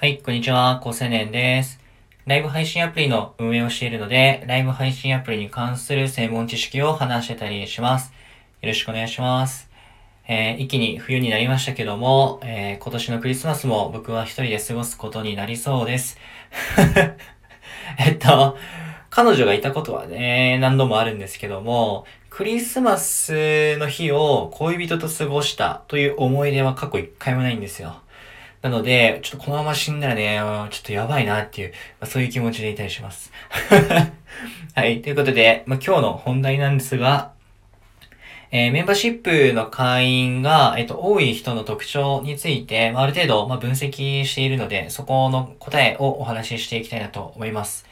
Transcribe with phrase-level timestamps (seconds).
[0.00, 0.80] はい、こんにちは。
[0.82, 1.78] 高青年です。
[2.24, 8.10] ライブ配信アプリの運営をしているので、ライブ配信アプリに関する専門知識を話してたりします。
[8.62, 9.68] よろしくお願いします。
[10.26, 16.16] えー、一気に冬になりましたけども、えー、今年のクリスマスも僕は一人で過ごすことになりそうです。
[18.00, 18.56] えっと、
[19.10, 28.00] 彼女がいたことはね、何度もあるんですけども、クリスマスの日を恋人と過ごしたという思い出は過去一回もないんですよ。
[28.62, 30.38] なので、ちょっとこのまま死んだらね、
[30.70, 33.32] ちょっとやばいなっていう、まあ、そういう気持ちでいたりします。
[34.74, 37.32] はい、ということで、まあ、今日の本題なんですが、
[38.52, 47.86] えー、メンバーシップの会員が、えっ、と、多い人の特徴について、まあ、ある程度、まあ、分析しているので、そこの答えをお話ししていきたいなと思います。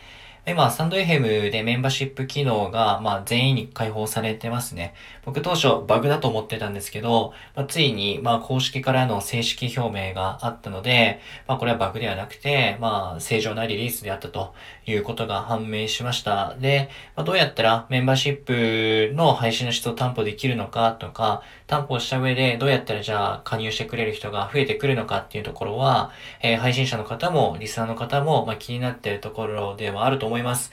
[0.50, 4.94] 今、スタンド FM でメンバーシップ機能が、まあ、全員に開放されてますね。
[5.26, 14.54] 僕当初バグだと思ってたんですけど、まあ、ついに、まあ、公式からの正式表明があったので、まあ、これはバグではなくて、まあ、正常なリリースであったと
[14.86, 16.54] いうことが判明しました。
[16.58, 26.10] で、まあ、どうやったらメンバーシップの配信の質を担保できるのかとか、担保した上でどうやったらじゃあ加入してくれる人が増えてくるのかっていうところは、
[26.42, 30.72] えー、配信者の方もリスナーの方も、まあ、気になっているところではあると思います。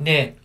[0.00, 0.36] で、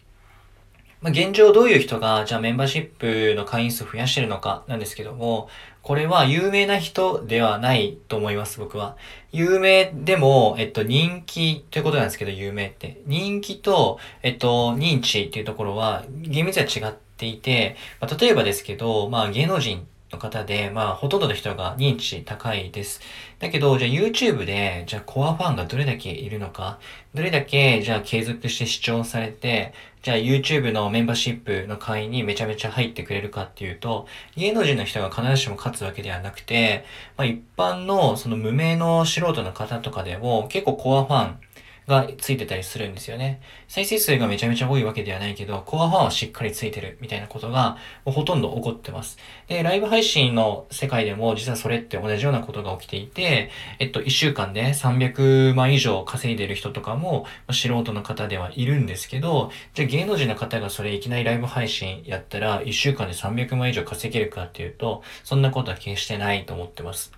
[1.03, 5.49] まあ、現状どういう人が、じゃあメンバーシップの会員数増やしてるのかなんですけども、
[5.81, 8.95] これは有名な人ではないと思います、僕は。
[9.33, 13.01] 有名でも、えっと、人気ということなんですけど、有名って。
[13.05, 23.01] 人気と、えっと、認知っていうところは、厳密には違っていて、まあ、例えばですけど、まあ、芸能人の方で、まあ、ほとんどの人が認知高いです。
[23.39, 26.79] だけど、じゃあ YouTube で、じゃあコアファンがどれだけいるのか、
[27.13, 36.85] どれだけ、じゃあ継続して視聴されて、じゃあ YouTube のメンバーシップの会員にめちゃめちゃ入ってくれるかっていうと、芸能人の人が必ずしも勝つわけではなくて、
[37.17, 41.39] まあ一般のその無名の素人の方とかでも結構コアファン、
[41.87, 43.41] がついてたりするんですよね。
[43.67, 49.17] 再生数がめちゃめちゃ多いわけではないけど、コアファンはしっかりついてるみたいなことがほとんど起こってます。
[49.47, 53.49] で、ライブ配信の世界でも実はそれって同じようなことが起きていて、
[53.79, 67.11] えっと、1週間で300万以上稼いでる人とかも素人の方ではいるんですけど、じゃあ芸能人の方がそれいきなりライブ配信やったら1週間で300万以上稼げるかっていうと、そんなことは決してないと思ってます。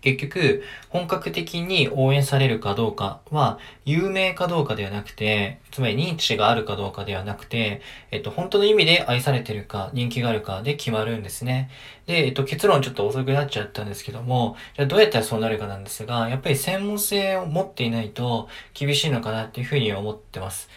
[0.00, 11.70] 結局、本格的に応援されるかどうかは、有名かどうかではなくて、つまり認知があるかどうかではなくて、えっと、本当の意味で愛されてるか、人気があるかで決まるんですね。
[12.06, 20.68] で、えっと、結論ちょっと遅くなっちゃったんですけども、じゃあどうやったらそうなるかなんですが、やっぱり専門性を持っていないと厳しいのかなっていうふうに思ってます。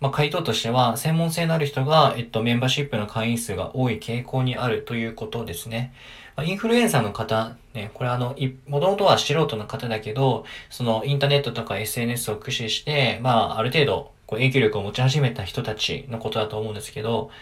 [0.00, 5.92] まあ、回答としては、専門性のある人が、えっと、メンバーシップの会員数が多い傾向にあるということですね。
[6.38, 8.36] ま、インフルエンサーの方、ね、これあの、
[8.68, 17.32] もともとは素人の方だけど、そのインターネットとか SNS を駆使して、まあ、ある程度、こう影響力を持ち始めた人たちのことだと思うんですけど、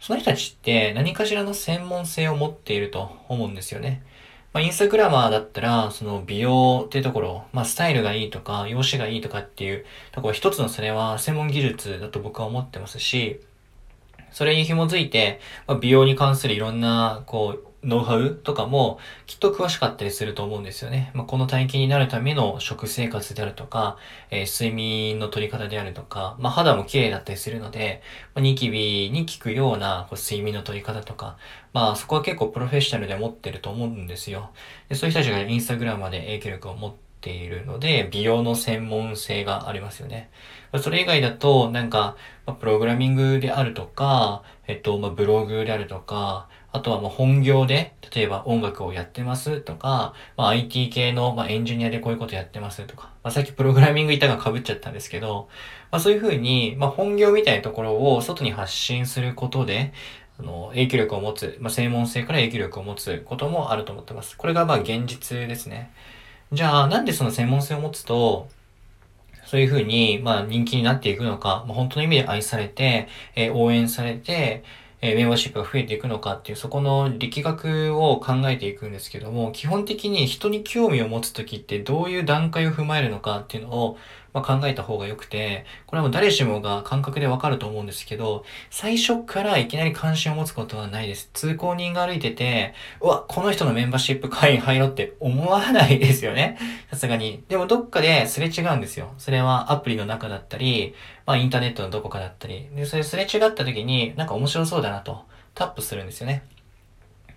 [0.00, 4.02] その人たちって何かしらの専門性を持っていると思うんですよね。
[4.54, 13.40] まあ、インスタグラマーだったら、その美容っていうところ、まあ、スタイルがいいとか、容姿がいいとかっていうところ、一つのそれは専門技術だと僕は思ってますし、
[14.32, 21.10] それに紐づいて、まあ、美容に関するいろんな、こう、ノウハウとかもきっと詳しかったりすると思うんですよね。
[21.14, 23.96] まあ、この体型になるための食生活であるとか、
[24.30, 28.02] えー、睡眠の取り方であるとか、まあ、肌も綺麗だったりするので、
[28.34, 31.36] まあ、ニキビに効くようなこう睡眠の取り方とか、
[31.72, 34.50] まあそこは結構プロフェッショナルで持ってると思うんですよ。
[34.88, 40.30] でそういう人たちがインスタグラムまで影響力を持っているので、美容の専門性がありますよね。
[40.78, 55.48] それ以外だと、なんか、まあ、プログラミングであるとか、えっと、まあ、ブログであるとか、あとはもう本業で、例えば音楽をやってますとか、まあ、IT 系の、まあ、エンジニアでこういうことやってますとか、まあ、さっきプログラミング板が被っちゃったんですけど、
[55.90, 59.92] まあ、そういうふうに、まあ、本業みたいなところを外に発信することで、
[60.38, 64.36] あの、影響力を持つ、まあ、専門性から影響力を持つこともあると思ってます。
[64.36, 65.92] これがまあ現実ですね。
[66.52, 68.48] じゃあ、なんでその専門性を持つと、
[69.44, 74.62] そういうふうに、まあ人気になっていくのか、まあ、本当の意味で愛されて、えー、応援されて、
[75.02, 83.98] え、メンバーシップが増えていくのかっていう、そこの力学を考えていくんですけども、基本的に人に興味を持つときってどういう段階を踏まえるのかっていうのを、
[84.32, 91.30] まあ、考えた方が良くて、これはもう誰しもが感覚でわかると思うんですけど、最初からいきなり関心を持つことはないです。
[91.32, 96.58] 通行人が歩いてて、うわ、この人のメンバーシップ会員入ろうって思わないですよね。
[96.90, 97.42] さすがに。
[97.48, 99.12] でもどっかですれ違うんですよ。
[99.18, 100.94] それはアプリの中だったり、
[101.26, 102.68] まあインターネットのどこかだったり。
[102.74, 105.24] で、それすれ違った時になんか面白そうだなと
[105.54, 106.44] タップするんですよね。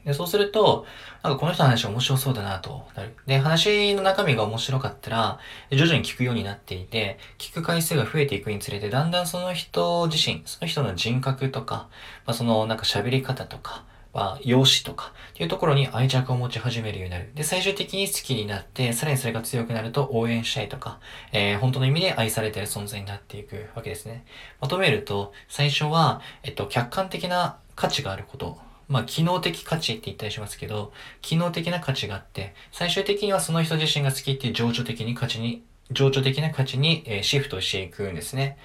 [0.06, 0.86] で、そうすると、
[1.24, 3.16] なんかこの人の話面白そうだなとなる。
[3.26, 5.40] で、話の中身が面白かったら、
[5.72, 11.88] 徐々に聞くようになっていて、聞く回数が増えていくにつれて、だんだんその人自身、その人の人格とか、
[12.26, 17.32] まあ、そのなんか喋り方とか、まあ、容姿とかっていうところに愛着を持ち始めるようになる。
[17.34, 21.00] で、最終的に好きになって、さらにそれが強くなると応援したいとか、
[21.32, 24.26] えー、本当の意味で愛されてる存在になっていくわけですね。
[24.62, 28.60] まとめると、最初は、えっと、客観的な価値があること。
[28.88, 30.92] まあ、機能的価値って言ったりしますけど、
[31.22, 38.58] 機能的な価値があって、最終的にはその人自身が好きっていう情緒的に価値に、情緒的な価値に、え、シフトしていくんですね。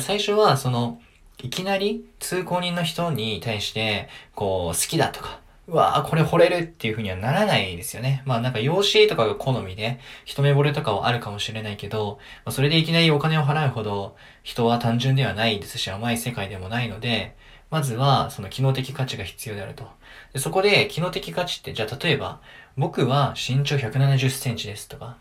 [0.00, 1.00] 最初は、その、
[1.42, 8.22] いきなり通行人の人に対して、こう、好きだとか、うわぁ、これ惚れるっていう風にはならないですよね。
[8.26, 17.36] まあなんか養子とかが好みで、一目惚れとかはあるかもしれないけど、まあ、それでいきなりお金を払うほど人は単純ではないですし甘い世界でもないので、
[17.70, 19.88] まずはその機能的価値が必要であると。
[20.32, 22.40] でそこで機能的価値って、じゃあ例えば、
[22.76, 25.16] 僕は身長170センチですとか、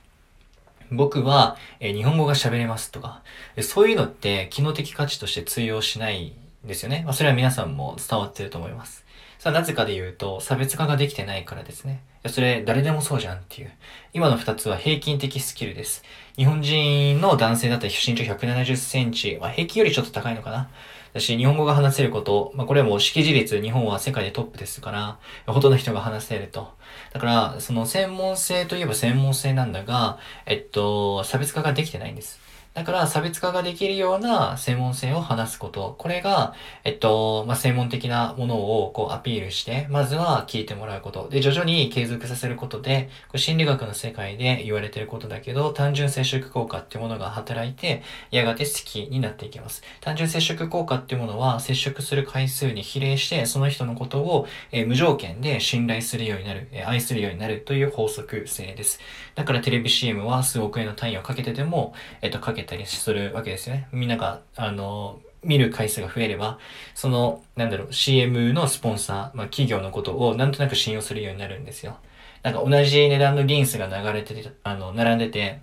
[0.92, 3.22] 僕は、え日本語が喋れますとか、
[3.62, 6.36] そういうのって機能的価値として通用しない
[6.66, 7.04] んですよね。
[7.06, 9.06] まあそれは皆さんも伝わってると思います。
[9.44, 12.02] さあ、なぜかで言うと、差別化ができてないからですね。
[12.24, 13.72] いや、それ、誰でもそうじゃんっていう。
[14.14, 16.02] 今の二つは平均的スキルです。
[16.38, 20.70] 日本人の男性だったら身長170センチ、まあ、平均よりちょっと高いのかな。
[21.12, 26.78] だし、日本語が話せること、まあ、これはもう識字率、日本は世界でトップですから、ほとんどの人が話せると。
[27.12, 32.40] だから、その専門性といえば専門性なんだが、えっと、差別化ができてないんです。
[32.74, 35.94] だから差別化ができるような専門性を話すこと。
[36.00, 41.30] これが、えっと、まあ、専門的なものをこうアピールして、まずは聞いてもらうこと。
[41.30, 49.84] で、徐々に継続させることで、これ心理学の世界で言われてることだけど、単純接触効果っていうものが働いて、やがて好きになっていきます。
[50.02, 59.00] 単純接触効果っていうものは、接触する回数に比例して、その人のことを、えー、無条件で信頼するようになる、えー、愛するようになるという法則性です。
[59.36, 63.88] だからテレビ CM は数億円の単位をかけてでも、えっと、かけたりするわけですよね。
[63.92, 66.60] みんなが、あの、見る回数が増えれば、
[66.96, 71.98] その、なんだろう、CM のスポンサー、まあ、企業のことをなんとなく信用するようになるんですよ。
[72.42, 75.62] なんか同じ値段のリンスが流れてて、あの、並んでて、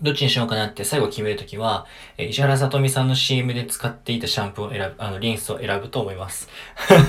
[0.00, 1.86] どっちにしようかなって最後決めるときは、
[2.18, 6.48] え石原さとみさんの CM で使っていたシャンプーを選ぶ、あの、リンスを選ぶと思います。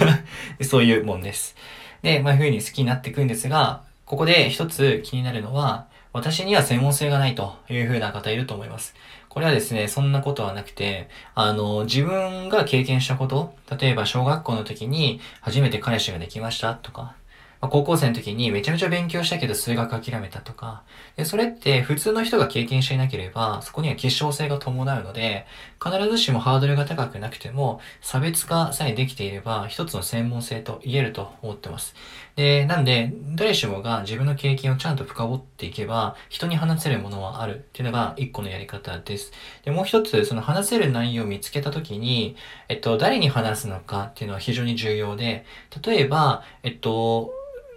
[0.62, 1.56] そういうもんです。
[2.04, 8.94] で、まあ、いう風に好きになっていくんですが、ここで一つ気になるのは、私には専門性がないというふうな方いると思います。
[9.30, 17.15] これはですね、そんなことはなくて、あの、自分が経験したこと、例えば小学校の時に初めて彼氏ができましたとか、
[17.63, 20.83] まあ、高校生の時にめちゃめちゃ勉強したけど数学諦めたとか、
[21.15, 25.45] でそれって普通の人が経験していなければ、そこには結晶性が伴うので、
[25.81, 31.95] 必ずしもハードルが高くなくても、差別化さえできていれば、一つの専門性と言えると思ってます。
[32.36, 39.31] で、なんで、誰しもが自分の経験をちゃんと深掘っていけば、人に話せるものはあるっていうのが一個のやり方です。
[39.63, 42.36] で、もう一つ、その話せる内容を見つけた時に、
[42.68, 45.45] えっと、誰に話すのかっていうのは非常に重要で、
[45.81, 47.31] 例えば、えっと、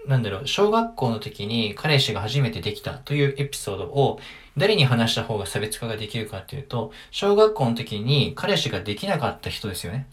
[0.06, 4.18] なんだろう、小学校の時に彼氏が初めてできたというエピソードを
[4.56, 10.06] 誰に話した方が差別化ができるかっていうと、小学校の時に彼氏ができなかった人ですよね。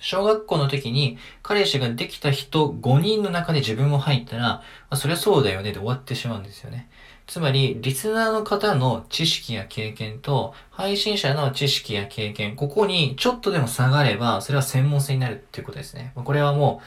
[0.00, 6.88] 小学校の時に彼氏ができた人5人の中で自分も入ったら、まあ、そりゃそうだよねで終わってしまうんですよね。
[7.28, 16.12] つまり、リスナーの方の知識や経験と、配信者の知識や経験、ここにちょっとでも下がれば、それは専門性になるっていうことですね。
[16.14, 16.84] これはもう、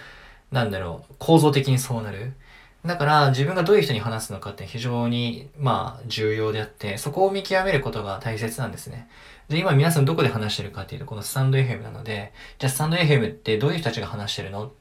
[0.52, 2.34] なんだろう、構造的にそうなる。
[2.86, 9.08] だから自分がどういう人に話すのかって非常に、まあ、重要であって、そこを見極めることが大切なんですね。
[9.50, 14.62] で、今皆さんどこで話してるかっていうと、このスタンド FM なので、じゃあスタンド FM ってどういう人たちが話してるの？
[14.62, 14.72] ど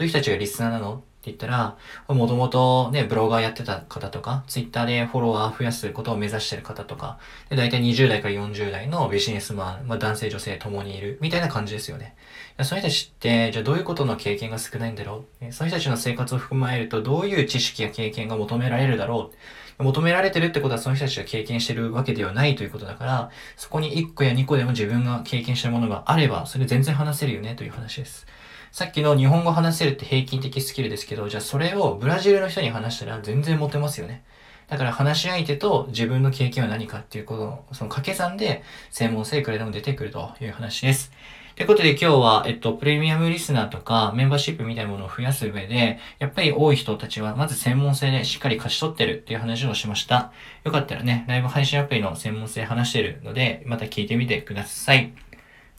[0.00, 1.02] ういう人たちがリスナーなの？
[1.24, 1.76] って言ったら、
[2.08, 12.14] もともとね、ブロガーやってた方とか、ツイッターでフォロワー増やすことを目指してる方とか、で、大体20代から40代のビジネスマン、まあ男性女性共にいる、みたいな感じですよね。
[12.62, 15.52] そういう人たちって、じゃあどういうことの経験が少ないんだろう？
[15.52, 19.30] そういう人たちの生活を含まれると、どういう知識や経験が求められるだろ
[19.78, 19.82] う？
[19.82, 28.26] 求められてるってことはその人たちが経験してるわけではないということだから、そこに1個や2個でも自分が経験したものがあれば、それ全然話せるよねという話です。
[28.74, 34.24] さっきの日本語話せるって平均的スキルですけど、じゃあそれをブラジルの人に話したら全然モテますよね。
[34.66, 41.12] だから話し相手と自分の経験は何かっていうことの、その掛け算で専門性いくらでも出てくるという話です。
[41.54, 50.32] ということで今日は、えっと、プレミアムリスナーとかメンバーシップみたいなものを増やす上で、やっぱり多い人たちはまず専門性でしっかり勝ち取ってるっていう話をしました。
[50.64, 55.12] よかったらね、ライブ配信アプリの専門性話してるので、また聞いてみてください。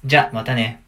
[0.05, 0.84] じゃあ、またね。